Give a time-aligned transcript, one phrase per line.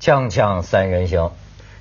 [0.00, 1.30] 锵锵三人行，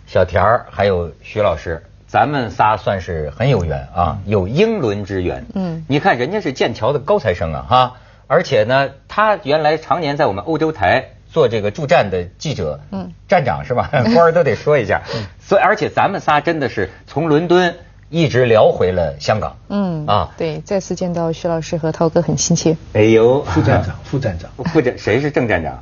[0.05, 5.45] 小田儿还有徐老师，咱们仨算是很有缘啊，有英伦之缘。
[5.55, 7.93] 嗯，你看人家是剑桥的高材生啊，哈，
[8.27, 13.89] 而且呢，他原来常年在我们欧洲台做这个驻站的记者，嗯，站长是吧？
[14.13, 15.01] 官儿都得说一下。
[15.39, 17.77] 所以，而且咱们仨真的是从伦敦
[18.09, 19.55] 一直聊回了香港。
[19.69, 22.75] 嗯啊，对，再次见到徐老师和涛哥很亲切。
[22.91, 25.81] 哎呦，副站长，副站长，副站谁是正站长？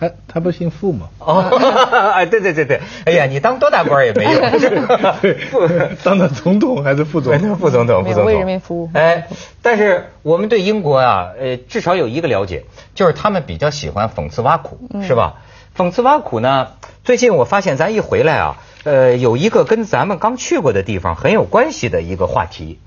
[0.00, 1.08] 他他不姓傅吗？
[1.18, 1.42] 哦，
[2.16, 4.32] 哎，对对对对，哎呀，你当多大官也没用，
[5.50, 5.68] 副
[6.02, 7.56] 当当总统还是副总统？
[7.56, 8.90] 副总统，副总统，为人民服务。
[8.94, 9.28] 哎，
[9.60, 12.64] 但是我们对英国啊，呃，至少有一个了解，
[12.94, 15.34] 就是他们比较喜欢讽刺挖苦，是吧？
[15.76, 16.68] 讽刺挖苦呢，
[17.04, 22.78] 最近我发现咱一回来啊，呃，有一个跟咱们刚去过的地方很有关系的一个话题，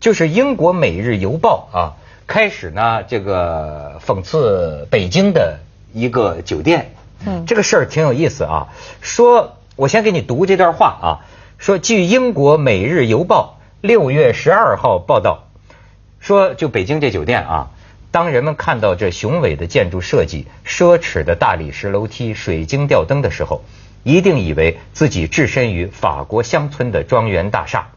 [0.00, 1.92] 就是英国《每日邮报》啊，
[2.26, 5.58] 开始呢这个讽刺北京的。
[5.94, 8.68] 一个酒店，嗯，这个事儿挺有意思啊。
[9.00, 11.08] 说，我先给你读这段话啊。
[11.56, 15.44] 说，据英国《每日邮报》六月十二号报道，
[16.18, 17.70] 说就北京这酒店啊，
[18.10, 23.62] 当人们看到这雄伟的建筑设计、奢侈的大理石楼梯、水晶吊灯的时候，
[24.02, 27.88] 一定以为自己置身于法国乡村的庄园大厦。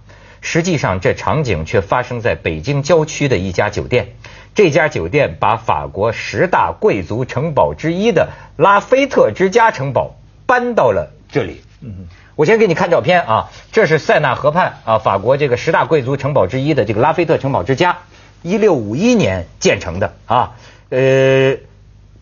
[0.42, 4.16] 实际上，这场景却发生在北京郊区的一家酒店。
[4.56, 10.16] 这家酒店把法国十大贵族城堡之一的拉菲特之家城堡
[10.48, 11.62] 搬到了这里。
[11.82, 18.00] 嗯，我先给你看照片啊，这是塞纳河畔啊，法国这个十大贵族城堡之一的这个拉菲特城堡之家，
[18.42, 20.56] 一六五一年建成的啊。
[20.90, 21.58] 呃，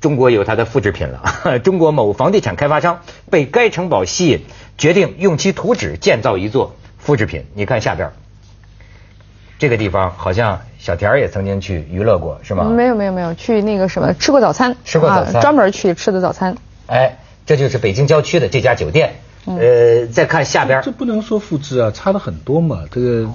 [0.02, 1.60] 中国有它的复制品了。
[1.64, 3.00] 中国某房地产开发商
[3.32, 4.42] 被该城堡吸引，
[4.78, 6.76] 决定用其图纸建造一座
[7.06, 7.46] 复制品。
[7.54, 8.12] 你看下边。
[9.58, 12.66] 这个地方好像小田也曾经去娱乐过，是吗？
[12.66, 16.58] 没有没有没有，去那个什么吃过早餐，吃过早餐，专门去吃的早餐。
[16.88, 19.16] 哎，这就是北京郊区的这家酒店。
[19.46, 23.30] 呃，再看下边，这不能说复制啊，差了很多嘛，这个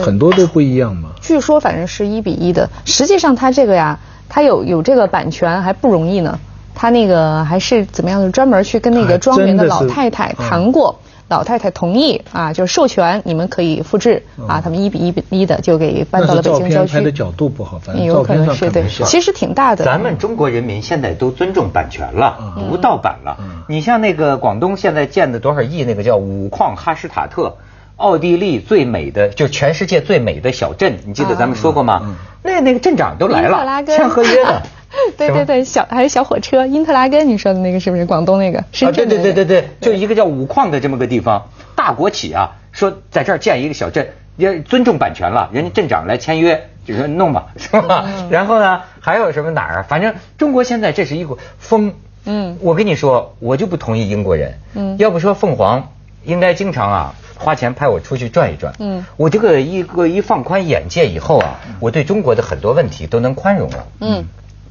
[0.00, 1.08] 很多都不一样嘛。
[1.20, 3.98] 据说反正是一比一的，实际上它这个呀，
[4.28, 6.38] 它有有这个版权还不容易呢，
[6.74, 11.00] 他那个还是怎么样的，专门去跟那个庄园的老太太谈过。
[11.28, 16.92] 老太太同意啊，就是授权你们可以复制啊，他们一比一比一的就给搬到了北京郊区。
[16.92, 19.84] 拍的角度不好，反正有可能是对，其实挺大的。
[19.84, 23.38] 咱们中国人民现在都尊重版权了，不盗版了。
[23.68, 27.56] 你像那个广东现在建的多少亿那个叫五矿哈施塔特，
[27.96, 32.16] 奥地利最美的就全世界最美的小镇，你记得咱们说过吗？
[32.42, 34.62] 那那个镇长都来了，签合约的。
[35.16, 38.58] 对对对，小还有小火车，因特拉根，你说的那个是不是广东那个？
[38.58, 48.06] 啊，对对对对对，就一个叫五矿的这么个地方，大国企啊，说在这儿建一个小镇，也尊重版权了，人家镇长来签约，就说弄吧， 是吧？
[48.30, 49.86] 然后呢，还有什么哪儿啊？
[49.88, 51.94] 反正中国现在这是一股风。
[52.26, 54.54] 嗯，我跟你说，我就不同意英国人。
[54.74, 55.90] 嗯，要不说凤凰
[56.24, 58.72] 应该经常啊花钱派我出去转一转。
[58.78, 63.86] 嗯，我这个一个一放宽眼界以后啊，我对中国的很多问题都能宽容了。
[64.00, 64.24] 嗯。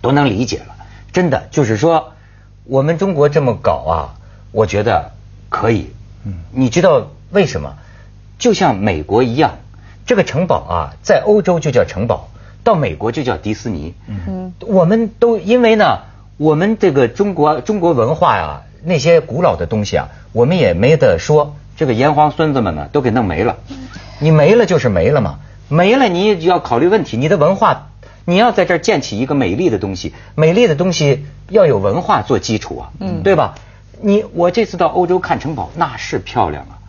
[0.04, 0.76] 都能理解了，
[1.14, 2.12] 真的就是说，
[2.66, 3.96] 我们中国这么搞啊，
[4.52, 5.12] 我觉得
[5.48, 5.94] 可以。
[6.26, 7.76] 嗯，你知道为什么？
[8.38, 9.60] 就像美国一样，
[10.06, 12.28] 这个城堡啊，在欧洲就叫城堡，
[12.66, 13.94] 到美国就叫迪斯尼。
[14.08, 16.00] 嗯，我们都因为呢，
[16.36, 21.56] 我们这个中国中国文化呀，那些古老的东西啊，我们也没得说。
[21.78, 23.56] 这个炎黄孙子们呢，都给弄没了。
[24.20, 27.88] 你没了就是没了嘛，没了你就要考虑问题，你的文化。
[28.26, 33.56] 你要在这儿建起一个美丽的东西，美丽的东西要有文化做基础啊，嗯，对吧？
[34.02, 36.80] 你我这次到欧洲看城堡，那是漂亮啊。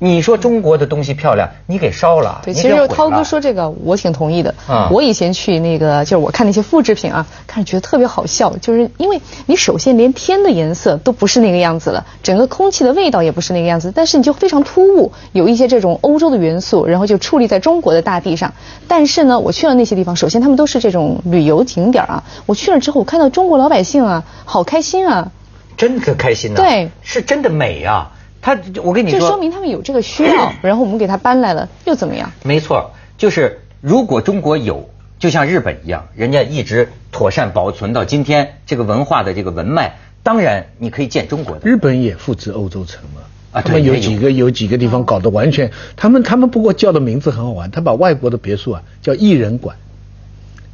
[0.00, 4.54] 你说中国的东西漂亮，你给烧了，对，其实涛哥说这个，我挺同意的。
[4.68, 18.52] 嗯，我以前去那个，就是我看那些复制品啊，看着觉得特别好笑，就是因为你首先连天的颜色都不是那个样子了，整个空气的味道也不是那个样子，但是你就非常突兀，有一些这种欧洲的元素，然后就矗立在中国的大地上。
[18.86, 25.32] 但是呢，我去了那些地方，首先他们都是这种旅游景点啊，我去了之后，我看到中国老百姓啊，好开心啊，
[25.76, 28.12] 真的开心呐，对，是真的美啊。
[28.40, 32.30] 他，我跟你说，这说明他们有这个需要， 然后我们给他搬来了，又怎么样？
[32.44, 41.68] 没错，就是如果中国有，就像日本一样，人家一直妥善保存到今天这个文化的这个文脉，当然你可以建中国的。
[41.68, 49.76] 日本也复制欧洲城嘛，啊，他们有几个有几个地方搞得完全，他们他们不过叫的名字很好玩，他把外国的别墅啊叫艺人馆。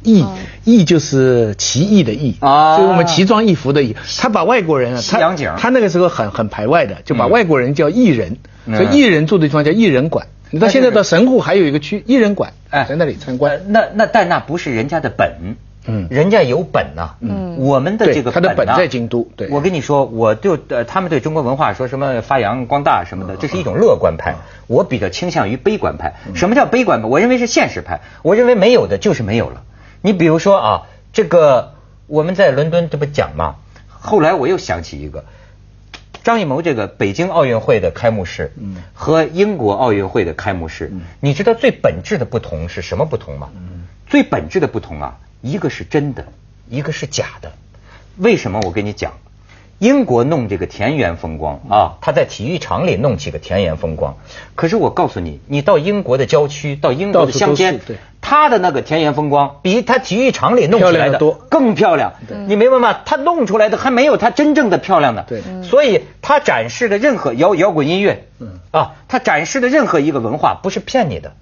[0.05, 0.25] 异
[0.63, 3.95] 异就是奇异的异啊，所以我们奇装异服的异。
[4.17, 10.27] 他把外国人啊，他他那个时候很很排外的，就把外国人叫异人，所以异人住的地方叫异人馆。
[10.51, 13.59] 你到现在到神户还有一个区异人馆，哎，在那里参观。
[13.67, 15.55] 那那但那不是人家的本，
[15.87, 17.15] 嗯，人家有本呐。
[17.19, 19.27] 嗯，我们的这个他的本在京都。
[19.35, 24.35] 对，我跟你说，我就呃，他们对中国文化说什么发扬光大什么的，这是一种乐观派。
[24.67, 26.13] 我比较倾向于悲观派。
[26.35, 27.07] 什么叫悲观派？
[27.07, 28.01] 我认为是现实派。
[28.21, 29.63] 我认为没有的就是没有了。
[30.05, 30.81] 你比如说啊，
[31.13, 31.73] 这个
[32.05, 33.55] 我们在伦敦这不讲嘛？
[33.89, 35.25] 后来我又想起一个。
[36.23, 38.53] 张艺谋这个北京奥运会的开幕式，
[38.93, 43.49] 和英国奥运会的开幕式，你知道最本质的不同是什么不同吗？
[44.05, 46.27] 最本质的不同啊，一个是真的，
[46.69, 47.53] 一个是假的。
[48.17, 48.59] 为什么？
[48.63, 49.13] 我跟你讲，
[49.79, 54.17] 英国弄这个田园风光啊，他在体育场里弄起个田园风光。
[54.53, 57.81] 可是我告诉你，你到英国的郊区，到英国的乡间。
[58.27, 62.13] 他的那个田园风光比他体育场里弄出来的多更漂亮，
[62.47, 63.01] 你明白吗？
[63.05, 65.23] 他弄出来的还没有他真正的漂亮呢。
[65.27, 71.33] 对，所以他展示的任何摇摇滚音乐，嗯啊，他展示的任何一个文化不是骗你的，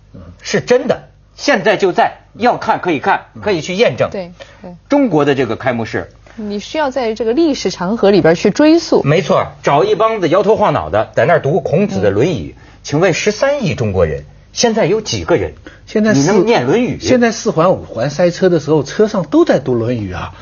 [0.42, 1.04] 是真的。
[1.38, 4.10] 现在就在，要看可以看，可以去验证。
[4.12, 4.34] 对，
[4.90, 9.02] 中国的这个开幕式，你需要在这个历史长河里边去追溯。
[9.04, 14.26] 没错，找一帮子摇头晃脑的在那儿读孔子的《论语》，请问十三亿中国人。
[14.54, 15.54] 现在有几个人？
[15.86, 16.98] 现在你能念《论语》？
[17.04, 20.34] 现在四环五环塞车的时候，车上都在读《论语》啊。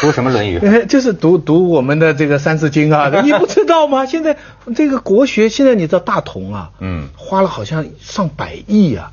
[0.00, 0.58] 读什么《论语》？
[0.86, 3.08] 就是读读我们的这个《三字经》啊。
[3.22, 4.04] 你不知道吗？
[4.04, 4.36] 现在
[4.74, 9.12] 这个国学，现在你知道大同啊，嗯，花了好像上百亿啊，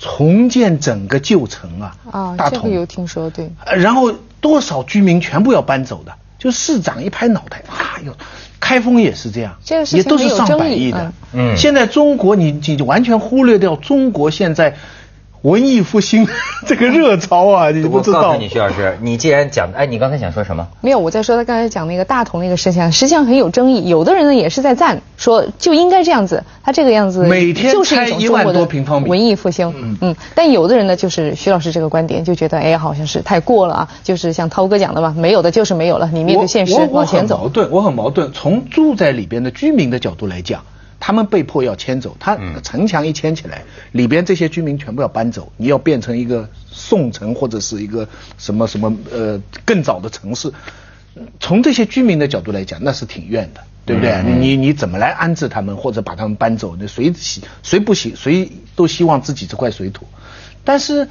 [0.00, 1.96] 重建整个旧城啊。
[2.10, 3.50] 啊，大同有听说对。
[3.76, 8.12] 然后多少居民全部要搬走的，就市长一拍脑袋，啊哟。
[8.58, 9.56] 开封也是这样，
[9.92, 11.12] 也都是上百亿的。
[11.32, 14.74] 嗯，现在中国你你完全忽略掉中国现在。
[15.42, 16.28] 文艺复兴
[16.66, 18.18] 这个热潮啊， 你不知道？
[18.18, 20.68] 我告诉你，徐老师， 你既然讲，哎，你刚才想说什么？
[20.82, 23.88] 没有，我在说他刚才讲那个大同那个事情，实际上很有争议。
[23.88, 28.68] 有的人呢也是在赞，说就应该这样子，他这个样子每天就是一种中国的
[29.06, 29.72] 文艺复兴。
[29.76, 30.16] 嗯嗯。
[30.34, 33.88] 但有的人呢，就是徐老师这个观点，就觉得哎，好像是太过了啊。
[34.04, 37.38] 就是像涛哥讲的嘛，没有的就是没有了，你面对现实往前走。
[37.38, 38.30] 矛盾，我很矛盾。
[38.32, 40.60] 从住在里边的居民的角度来讲。
[41.00, 48.06] 他们被迫要迁走，他城墙一迁起来，里边这些居民全部要搬走，你要变成一个宋城或者是一个
[48.36, 50.52] 什么什么呃更早的城市。
[51.40, 54.22] 从这些居民的角度来讲，那是挺怨的，对不对？
[54.22, 56.76] 你你怎么来安置他们或者把他们搬走？
[56.78, 60.06] 那谁喜谁不喜谁都希望自己这块水土，
[60.64, 61.08] 但是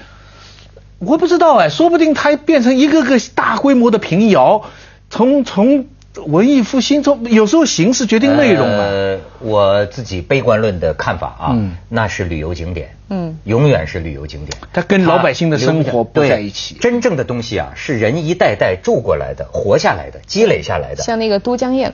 [0.99, 4.69] 我不知道哎，说不定它变成一个个大规模的平遥，
[5.09, 5.87] 从从。
[6.25, 8.83] 文艺复兴中有时候形式决定内容嘛。
[8.83, 11.55] 呃，我自己悲观论的看法啊，
[11.87, 14.57] 那是旅游景点，嗯，永远是旅游景点。
[14.73, 16.75] 它跟老百姓的生活不在一起。
[16.75, 21.03] 真正的东西啊，是人一代代住过来的、活下来的、积累下来的。
[21.03, 21.93] 像那个都江堰。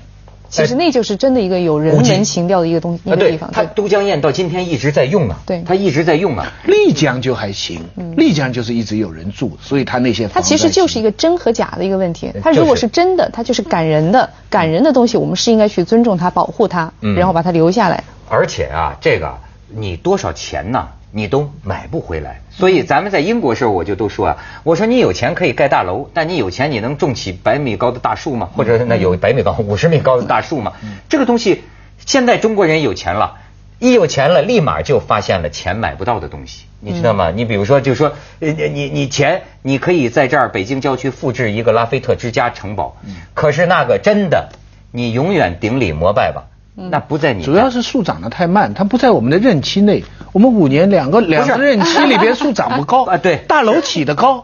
[0.63, 3.49] 其实那就是真的一个有人文情调的一个东西，一个地方。
[3.51, 6.51] 他都江堰到今天一直在用啊，对，他一直在用啊。
[6.65, 7.81] 丽江就还行，
[8.15, 10.27] 丽江就是一直有人住，所以他那些。
[10.27, 12.31] 它其实就是一个真和假的一个问题。
[12.41, 18.03] 它如果是真的，它就是感人的，感人的东西，我们是应该去尊重它、保护它，然后把它留下来。
[18.29, 19.37] 而且啊，这个
[19.67, 20.87] 你多少钱呢？
[21.17, 28.49] 你都买不回来，所以咱们在英国时候我就都说啊，我说你有钱可以盖大楼，但你有钱你能种起百米高的大树吗？
[28.53, 30.73] 或者那有百米高、 五十米高的大树吗？
[31.07, 31.63] 这个东西，
[32.05, 33.37] 现在中国人有钱了，
[33.79, 37.31] 一有钱了，立马就发现了钱买不到的东西，你知道吗？
[37.33, 38.11] 你比如说，就说
[38.41, 42.97] 呃，你你钱你可以在这儿北京郊区复制一个拉菲特之家城堡，
[43.33, 44.49] 可是那个真的，
[44.91, 46.43] 你永远顶礼膜拜吧。
[46.77, 50.03] 那不在你，主要是树长得太慢，它不在我们的任期内。
[50.33, 54.43] 我们五年两个两个任期里边树长不高 啊，对，大楼起得高，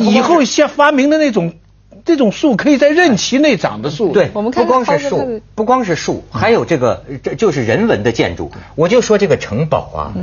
[0.00, 1.52] 以后像发明的那种
[2.06, 4.12] 这种树可以在任期内长的树。
[4.12, 8.50] 对，我们不光是树，不光是树，还有这个这就是人文的建筑。
[8.74, 10.16] 我就说这个城堡啊，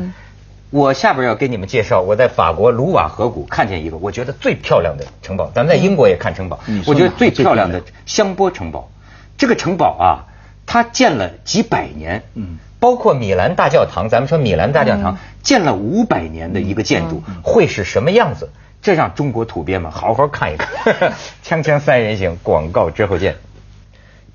[0.72, 5.52] 我下边要给你们介绍，我在法国卢瓦河谷看见一个我觉得最漂亮的城堡。
[5.54, 8.90] 咱们在英国也看城堡，我觉得最漂亮的香波城堡，
[9.38, 10.34] 这个城堡啊。
[10.66, 18.50] 它建了几百年，嗯，包括米兰大教堂，咱们说米兰大教堂建了五百年的一个建筑，会是什么样子？
[18.82, 21.14] 这让中国土鳖们好好看一看。
[21.44, 23.36] 锵锵三人行，广告之后见。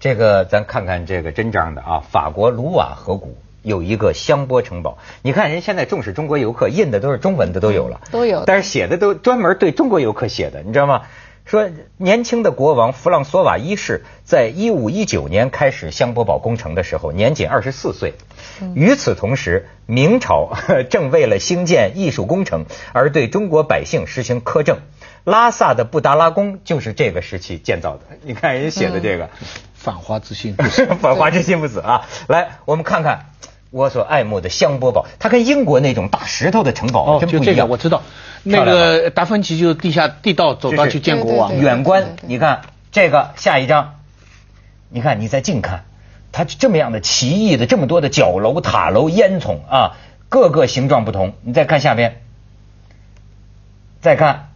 [0.00, 4.98] 这个咱看看这个真章的啊，法国卢瓦河谷有一个香波城堡。
[5.22, 11.02] 你看人现在重视中国游客，印的都是中文的都有了，都有，但是写的都专门对中国游客写的，你知道吗？
[11.50, 18.14] 说年轻的国王弗朗索瓦一世在一五一九年开始香波堡工程的时候，年仅二十四岁。
[18.76, 20.52] 与此同时，明朝
[20.90, 24.78] 正为了兴建艺术工程而对中国百姓实行苛政。
[25.24, 28.02] 拉萨的布达拉宫就是这个时期建造的。
[28.22, 29.28] 你看人写的这个，
[29.74, 30.54] 反华之心，
[31.02, 32.06] 反华之心不死啊！
[32.28, 33.26] 来，我们看看
[33.70, 37.44] 我所爱慕的香波堡，它跟英国那种大石头的城堡真不一样。
[37.44, 38.02] 这个我知道，
[38.42, 44.00] 那个达芬奇就是地下地道走到去见国王，远观你看这个下一张，
[44.88, 45.84] 你看你再近看，
[46.32, 49.96] 它这么样的奇异的这么多的角楼塔楼烟囱啊，
[50.28, 51.34] 各个形状不同。
[51.42, 52.22] 你再看下边，
[54.00, 54.48] 再看，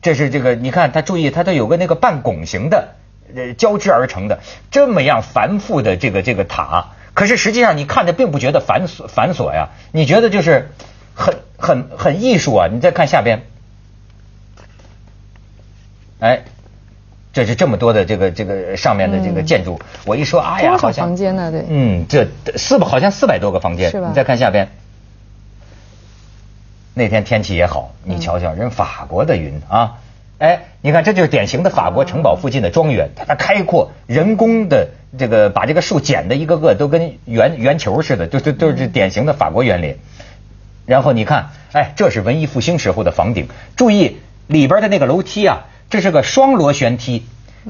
[0.00, 2.94] 这是这个你看它注意它都有个那个半拱形的
[3.34, 4.38] 呃交织而成的
[4.70, 6.92] 这么样繁复的这个这个塔。
[7.16, 10.68] 可是实际上你看着并不觉得繁琐繁琐呀，你觉得就是
[11.14, 12.68] 很很很艺术啊！
[12.70, 13.46] 你再看下边，
[16.20, 16.44] 哎，
[17.32, 21.50] 这是这么多的这个这个上面的这个建筑，我一说哎呀，好像房间呢？
[21.50, 24.08] 对，嗯，这四百好像四百多个房间，是吧？
[24.08, 24.68] 你再看下边，
[26.92, 30.00] 那天天气也好，你瞧瞧人法国的云啊。
[30.38, 34.88] 哎，你看，这就是典型的法国城堡附近的庄园，它的开阔，人工的
[35.18, 39.96] 这个把这个树剪的一个个都跟圆圆球似的，就就都是典型的法国园林。
[40.84, 47.24] 然后你看，哎，这是文艺复兴时候的房顶，注意里边的那个楼梯啊，这是个双螺旋梯，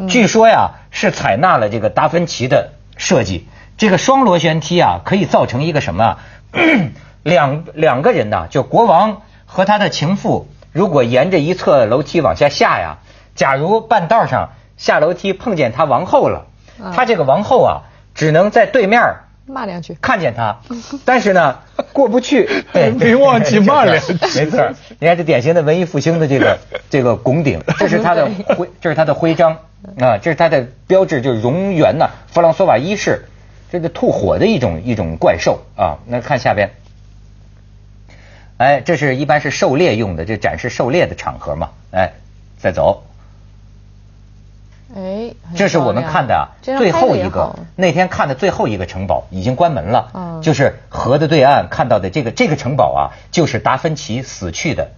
[0.08, 3.46] 据说呀是采纳了这个达芬奇的设计。
[3.78, 6.18] 这个双螺旋梯啊，可以造成一个什么？
[7.22, 10.48] 两两个人呐，就国王和他的情妇。
[10.76, 12.98] 如果沿着一侧楼梯往下下呀，
[13.34, 16.48] 假如半道上下楼梯碰见他王后了，
[16.94, 17.72] 他这个王后啊，
[18.14, 19.00] 只能在对面
[19.46, 20.58] 骂两句，看见他，
[21.06, 21.60] 但是呢
[21.94, 22.46] 过不去，
[22.98, 24.68] 没忘记骂两句， 没错。
[24.98, 26.58] 你看这典型的文艺复兴的这个
[26.90, 29.56] 这个拱顶，这是他的徽，这是他的徽章。
[29.98, 33.24] 啊，这是他的标志，就是荣源呐，弗朗索瓦一世，
[33.72, 35.60] 这个吐火的一种一种怪兽。
[35.74, 35.96] 啊。
[36.06, 36.72] 那看下边。
[38.58, 41.70] 哎，这是一般是狩猎用的，这展示狩猎的场合嘛。
[41.90, 42.12] 哎，
[42.58, 43.02] 再走。
[44.94, 50.10] 哎，这是我们看的最后一个，那天看的最后一个城堡已经关门了。
[50.14, 54.88] 嗯，就是河的对岸看到的这个这个城堡啊，就是达芬奇死去的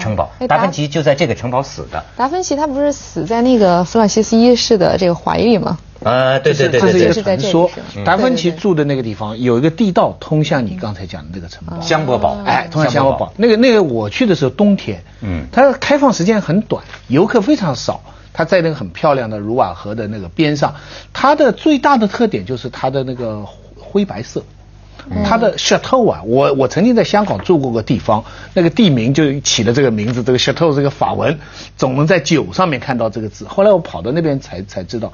[0.00, 0.30] 城堡。
[0.48, 2.04] 达芬奇就在这个城堡死的。
[2.16, 5.76] 达芬奇他不是死在那个弗朗西斯一世的这个怀里吗？
[6.04, 7.70] 啊，对对对对，这是一个传说。
[8.04, 13.32] 达芬奇住的那个地方有一个地道通向你刚才讲的那个城堡香波堡，哎，通向香波堡。
[13.36, 18.00] 那个那个我去的时候冬天，嗯，它开放时间很短，游客非常少。
[18.34, 20.74] 它在那个很漂亮的卢瓦河的那个边上，
[21.12, 23.44] 它的最大的特点就是它的那个
[23.78, 24.42] 灰白色。
[25.24, 31.38] 它的 chateau 啊，我我曾经在香港住过个地方，那个地名就起了这个名字，这个 chateau 这个法文，
[31.76, 33.44] 总能在酒上面看到这个字。
[33.46, 35.12] 后来我跑到那边才才知道。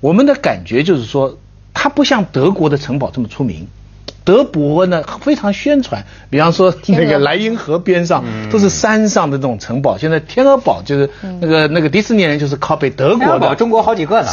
[0.00, 1.38] 我们的感觉就是说，
[1.74, 3.66] 它不像德国的城堡这么出名。
[4.24, 9.96] 德国呢非常宣传，比方说那个莱茵河边上都是山上的这种城堡。
[9.96, 11.08] 现在天鹅堡就是
[11.40, 14.26] 那个那个迪士尼人就是靠北德国的，中国好几个呢，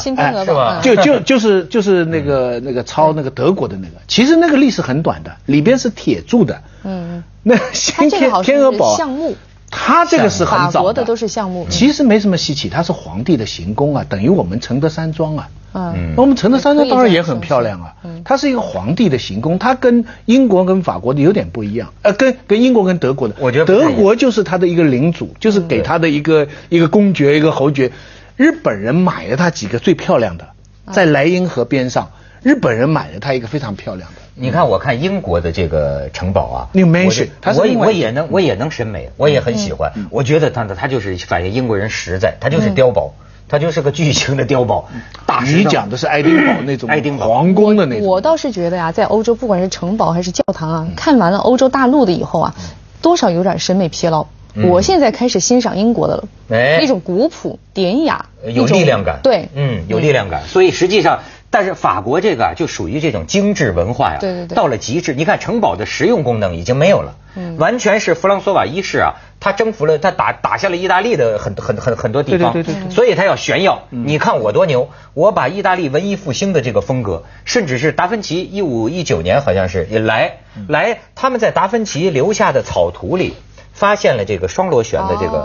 [0.43, 0.81] 是吧？
[0.83, 6.61] 就就就是就是那个那个抄那个德国的那个，其实那个历史很短的，里边是铁铸的。
[6.83, 9.37] 嗯，那新天天鹅堡项目。
[9.77, 11.67] 他这个是很早的，都是项目。
[11.69, 15.49] 其实没什么稀奇，他是皇帝的行宫啊，等于我们承德山庄啊。
[15.73, 17.93] 嗯，那我们承德山庄当然也很漂亮啊。
[18.05, 21.93] 嗯，它是一个皇帝的行宫，它跟英国跟法国的有点不一样。
[22.01, 27.91] 呃，跟跟英国跟德国的，我觉得德国就是他的一个领主，就是给他的一个一个公爵一个侯爵。
[28.37, 30.47] 日本人买了他几个最漂亮的，
[30.93, 34.21] 在莱茵河边上，日本人买了他一个非常漂亮的。
[34.37, 39.93] 你看，我看英国的这个城堡啊，那个 mansion，我我也能，我也能审美，我也很喜欢。
[40.09, 43.13] 我觉得它它就是反映英国人实在，它就是碉堡，
[43.47, 44.89] 它就是个巨型的碉堡。
[45.25, 48.05] 大你讲的是爱丁堡那种爱丁堡皇宫的那种。
[48.05, 52.55] 我倒是觉得呀，在欧洲，不管是城堡还是教堂啊，看完了欧洲大陆的以后啊，
[53.01, 54.27] 多少有点审美疲劳。
[54.69, 59.19] 我现在开始欣赏英国的了，那种古朴典雅，有力量感。
[59.23, 60.43] 对，嗯，有力量感。
[60.45, 61.21] 所以实际上。
[61.49, 65.13] 但是法国这个就属于这种精致文化呀，对对对，到了极致。
[65.13, 73.83] 你看城堡的实用功能已经没有了，嗯，完全是弗朗索瓦一世啊，他征服了，他打打下了意大利的很很很很多地方，对对对，所以他要炫耀。
[73.89, 83.35] 你看我多牛，我把意大利文艺复兴的这个风格，甚至是达芬奇一五一九年好像是也来来，他们在达芬奇留下的草图里
[83.71, 85.37] 发现了这个双螺旋的这个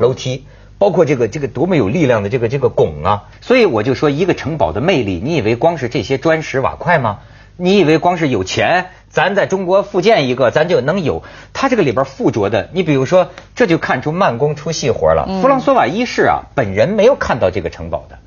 [0.00, 0.46] 楼梯。
[0.78, 3.24] 包括这个这个多么有力量的这个这个拱啊！
[3.40, 7.18] 所以我就说，一个城堡的魅力，你以为光是这些砖石瓦块吗？
[7.56, 11.24] 你以为光是有钱，咱在中国复建一个，咱就能有？
[11.52, 15.40] 它这个里边附着的，你比如说，这就看出慢工出细活了。
[15.42, 18.18] 弗朗索瓦一世啊，本人没有看到这个城堡的，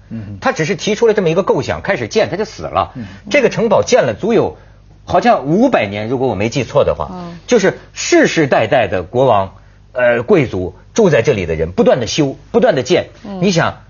[0.42, 2.92] 他只是提出了这么一个构想，开始建，他就死了。
[3.30, 4.58] 这个城堡建了足有
[5.06, 9.54] 好像五百年，如果我没记错的话，就是世世代代的国王。
[9.94, 13.10] 呃，贵族住在这里的人不断的修，不断的建。
[13.42, 13.84] 你想，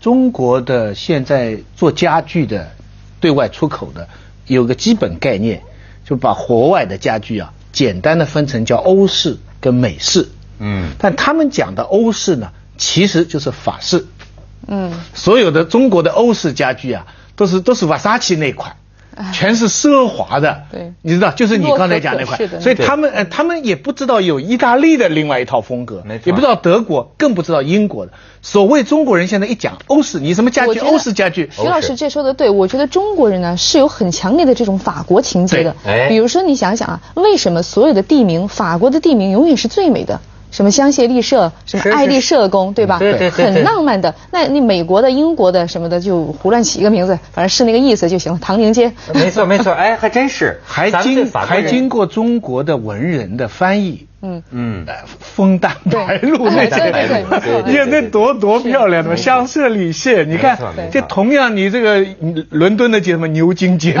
[0.00, 2.72] 中国的现在做家具的，
[3.20, 4.08] 对外出口的，
[4.46, 5.62] 有个基本概念，
[6.04, 10.28] 就把国外的家具啊，简单的分成叫欧式跟美式。
[10.58, 14.06] 嗯，但他们讲的欧式呢，其实就是法式。
[14.66, 18.76] 嗯，所有的中国的欧式家具啊，都是都是瓦萨奇那款。
[19.32, 28.12] 全是奢华的，对，你知道，就是你刚才讲那块，所以他们呃，他们也不知道有意大利的另外一套风格，也不知道德国，更不知道英国的。
[28.42, 30.78] 所谓中国人现在一讲欧式，你什么家具？
[30.80, 31.50] 欧式家具。
[31.50, 35.74] 徐老师这说的对，我觉得中国人呢是有很强烈的这种法国情节的。
[36.08, 40.20] 比如说你想想啊，为什么所有的地名，法国的地名永远是最美的？
[40.56, 42.98] 什么香榭丽舍，什么爱丽舍宫，对吧？
[42.98, 44.14] 对对对，很浪漫的。
[44.30, 48.38] 那那美国的、英国的什么的，就胡乱起一个名字，反正是那个意思就行了。
[48.40, 48.90] 唐宁街。
[49.12, 50.58] 没错没错，哎，还真是。
[50.64, 54.06] 还经还经过中国的文人的翻译。
[54.34, 54.42] 嗯。
[54.50, 54.86] 嗯，
[55.20, 60.58] 枫丹白露那些，你看那多多漂亮的香榭丽榭，你看
[60.90, 62.04] 这同样你这个
[62.50, 63.96] 伦敦的街什么牛津街，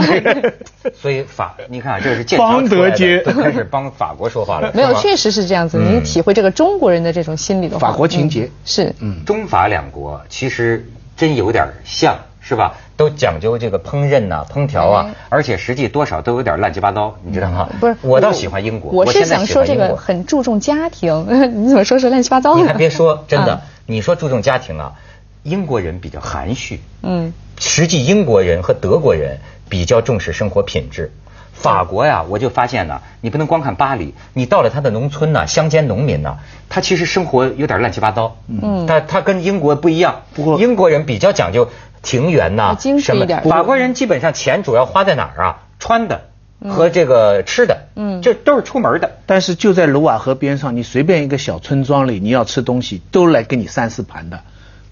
[1.00, 3.18] 所以法你看这是邦 德街。
[3.18, 4.70] 都开始帮法国说话了。
[4.76, 5.78] 没有，确实是这样子。
[5.78, 8.50] 您体会这个中国人的这种心理的法国情节。
[8.64, 12.16] 是，嗯，中法两国其实真有点像。
[12.48, 12.76] 是吧？
[12.96, 17.68] 都讲究这个烹饪呐、烹调啊，而且实际多少都有点乱七八糟，你知道吗？
[17.80, 18.90] 不是，我倒喜欢英国。
[18.92, 21.26] 我是想说这个很注重家庭，
[21.64, 22.56] 你怎么说是乱七八糟？
[22.56, 24.94] 你还别说，真的，你说注重家庭啊，
[25.42, 26.80] 英国人比较含蓄。
[27.02, 27.32] 嗯。
[27.58, 29.38] 实际英国人和德国人
[29.68, 31.10] 比较重视生活品质。
[31.56, 36.36] 法国呀，我就发现呢，你不能光看巴黎，你到了他的农村呐，乡间农民呐，
[36.68, 38.36] 他其实生活有点乱七八糟。
[38.48, 38.86] 嗯。
[38.86, 41.68] 他他跟英国不一样，不过英国人比较讲究。
[42.02, 43.26] 庭园呐，什么？
[43.50, 45.58] 法国人基本上钱主要花在哪儿啊？
[45.80, 46.20] 穿的
[46.68, 49.10] 和这个吃的，嗯，这都是出门的。
[49.26, 54.38] 但是就在卢瓦河边上，你随便一个小村庄里，你要吃东西，都来给你三四盘的，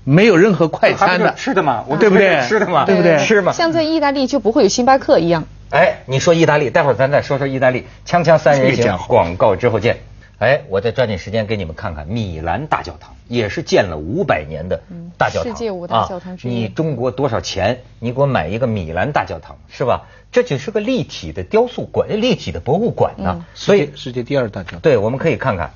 [0.03, 2.43] 没有任何快餐的，吃的嘛，对不对？
[2.49, 3.19] 吃的嘛，对不对？
[3.19, 3.53] 吃嘛。
[3.53, 5.45] 像在意大利就不会有星巴克一样。
[5.75, 7.85] 哎，你说意大利，待会儿咱再说说意大利。
[8.07, 9.97] 锵锵三人行，广告之后见。
[10.39, 14.81] 哎，我再抓紧时间给你们看看米兰大教堂，也是建了五百年的
[15.19, 16.55] 大教堂世界五大教堂之一。
[16.55, 17.81] 你中国多少钱？
[17.99, 20.03] 你给我买一个米兰大教堂，是吧？
[20.31, 23.45] 这就是个立体的雕塑馆，立体的博物馆呢。
[23.55, 24.81] 所以世界第二大教堂。
[24.81, 25.73] 对，我们可以看看。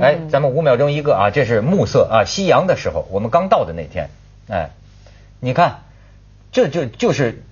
[0.00, 4.10] 哎，咱们五秒钟一个啊，这是暮色啊，夕阳的时候，我们刚到的那天。
[4.48, 4.70] 哎，
[5.40, 5.80] 你看，
[6.52, 7.42] 这就就是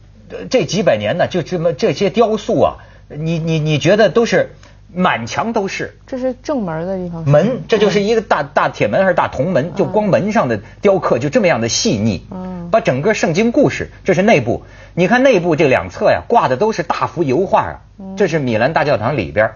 [0.50, 2.76] 这几百年呢，就这么这些雕塑啊，
[3.08, 4.50] 你你你觉得都是？
[4.94, 7.28] 满墙都是，这是正门的地方。
[7.28, 9.74] 门，这就是一个大大铁门还是大铜门？
[9.74, 12.24] 就光门上的雕刻就这么样的细腻。
[12.30, 14.62] 嗯，把整个圣经故事，这是内部。
[14.94, 17.80] 你看内部这两侧呀，挂的都是大幅油画啊。
[18.16, 19.50] 这是米兰大教堂里边，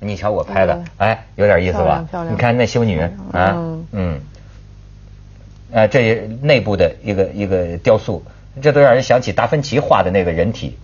[0.00, 2.04] 你瞧我拍的，哎，有点意思吧？
[2.30, 2.98] 你看那修女
[3.32, 3.54] 啊，
[3.92, 4.20] 嗯，
[5.70, 8.24] 呃，这内部的一个一个雕塑，
[8.60, 10.76] 这都让人想起达芬奇画的那个人体。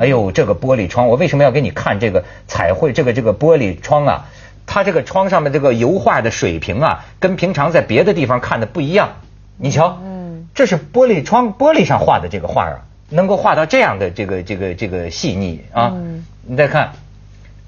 [0.00, 2.92] 哎呦，这个玻璃窗，我为什么要给你看这个彩绘？
[2.92, 4.26] 这个这个玻璃窗啊，
[4.64, 9.16] 它这个窗上面这个油画的水平啊，跟平常在别的地方看的不一样。
[9.58, 15.92] 你瞧，嗯，这是玻璃窗玻璃上画的这个画啊，能够画到这样的这个这个这个细腻啊。
[15.94, 16.92] 嗯，你再看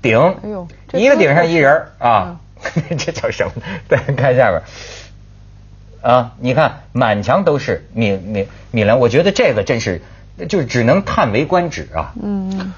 [0.00, 2.40] 顶，哎呦，一个顶上一人啊，
[2.96, 3.52] 这叫什么？
[3.88, 4.62] 再看下边
[6.02, 10.02] 啊，你看满墙都是米米米兰，我觉得这个真是。
[10.50, 12.12] 就只能叹为观止啊！
[12.22, 12.74] 嗯，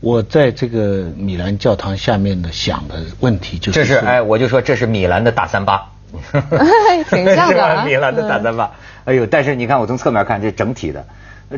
[0.00, 5.92] 我在这个米兰教堂下面的想的问题就是，这是哎，我就说这是米兰的大三巴，
[7.08, 8.72] 挺像的， 米兰的大三巴。
[9.04, 11.06] 哎呦，但是你看我从侧面看，这整体的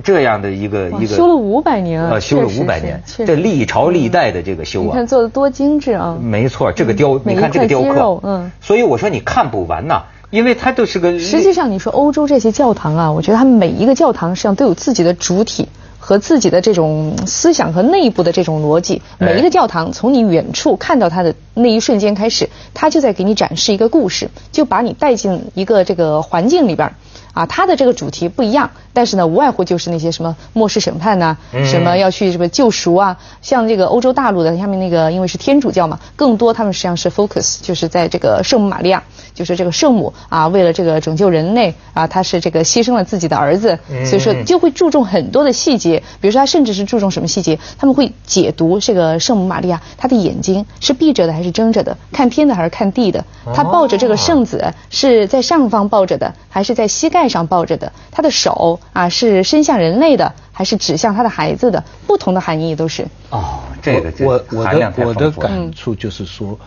[0.02, 6.18] 这样的一个一个修了五百年啊，修了五百年，这历朝历代的这个修啊，你看做的多精致啊！
[6.20, 10.02] 没错，这个雕，你看这个雕刻，嗯，所以我说你看不完呐。
[10.34, 11.16] 因为它都是个。
[11.20, 15.68] 实际上，你说欧洲这些教堂啊，我觉得它每一个教堂实际上都有自己的主体
[16.00, 19.00] 和自己的这种思想和内部的这种逻辑。
[19.18, 26.92] 每一个教堂从你远处看到它的那一瞬间开始，它就在给你展示一个故事，就把你带进一个这个环境里边。
[27.34, 39.02] 啊，它的这个主题不一样，但是呢，无外乎就是那些什么末世审判呐，什么要去什么救赎啊，像这个欧洲大陆的下面那个，因为是天主教嘛，更多他们实际上是 focus，就是在这个圣母玛利亚，
[39.34, 57.23] 就是这个圣母啊，为了这个拯救人类啊，她是这个牺牲了自己的儿子，所以说就会注重很多的细节，比如说他甚至是注重什么细节，他们会解读这个圣母玛利亚，她的眼睛是闭着的还是睁着的，看天的还是看地的，她抱着这个圣子是在上方抱着的，还是在膝盖。
[57.28, 61.82] 上抱着的，他的手啊是伸向人类的，还是指向他的孩子的？
[62.06, 63.06] 不同的含义都是。
[63.30, 66.58] 哦，这个我我的我的感触就是说，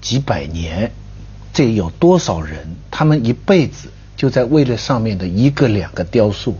[0.00, 0.90] 几百年，
[1.52, 6.56] 这有多少人，他们一辈子就在为了上面的一个两个雕塑，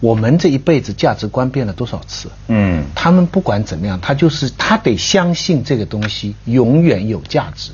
[0.00, 2.28] 我们这一辈子价值观变了多少次？
[2.48, 7.72] 嗯，他们不管怎么样，他就是他得相信这个东西永远有价值，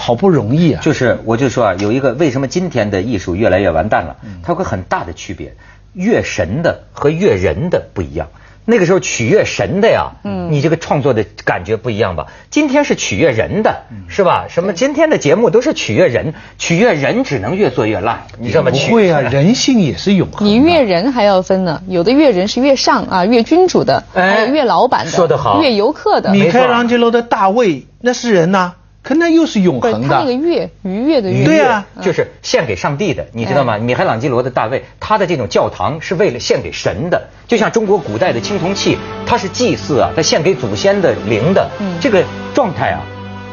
[0.00, 0.80] 好不容易啊。
[0.82, 4.16] 就是，我就说啊，有一个为什么今天的艺术越来越完蛋了？
[4.42, 5.54] 它有个很大的区别，
[5.92, 8.28] 越神的和越人的不一样。
[8.66, 12.26] 那个时候取悦神的呀，嗯，你这个创作的感觉不一样吧？
[12.50, 14.46] 今天是取悦人的，是吧？
[14.48, 18.70] 什么今天的节目都是取悦人，取悦人只能越做越烂，你知道吗？
[18.70, 20.46] 不会啊，人性也是永恒。
[20.46, 26.30] 你越人还要分呢，有的越人是越上啊，越君主的，哎，越老板的，说得好，越游客的。
[26.30, 28.74] 米开朗基罗的大卫那是人呐。
[29.02, 30.08] 可那又是永恒的。
[30.08, 33.78] 他那个乐愉悦的悦，对啊，就是献给上帝的，你知道吗？
[33.78, 42.22] 米开朗基罗的大卫，他的这种教堂是为了献给神的，就像中国古代的青铜器，它是祭祀啊，它献给祖先的灵的，这个
[42.54, 43.00] 状态啊，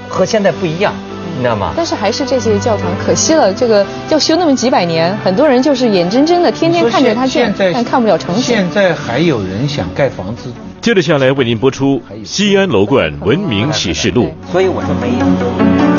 [0.09, 0.93] 和现在不一样，
[1.37, 1.73] 你知道吗？
[1.77, 10.51] 但是还是这些教堂，可惜了，这个要修那么几百年，很多人就是眼睁睁的天天看着它建，但看不了成现在还有人想盖房子。
[10.81, 14.25] 接着下来为您播出《西安楼观文明启示录》。
[14.51, 15.96] 所以我说没有。